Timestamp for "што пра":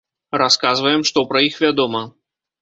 1.09-1.43